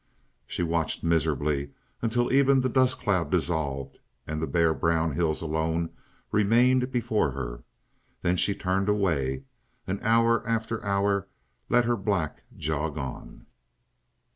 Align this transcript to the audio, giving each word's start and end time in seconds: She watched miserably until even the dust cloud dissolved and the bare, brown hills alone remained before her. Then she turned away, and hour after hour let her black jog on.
She 0.47 0.63
watched 0.63 1.03
miserably 1.03 1.73
until 2.01 2.33
even 2.33 2.61
the 2.61 2.69
dust 2.69 2.97
cloud 2.97 3.29
dissolved 3.29 3.99
and 4.25 4.41
the 4.41 4.47
bare, 4.47 4.73
brown 4.73 5.11
hills 5.13 5.43
alone 5.43 5.91
remained 6.31 6.91
before 6.91 7.33
her. 7.33 7.63
Then 8.23 8.35
she 8.35 8.55
turned 8.55 8.89
away, 8.89 9.43
and 9.85 10.01
hour 10.01 10.43
after 10.47 10.83
hour 10.83 11.27
let 11.69 11.85
her 11.85 11.95
black 11.97 12.41
jog 12.57 12.97
on. 12.97 13.45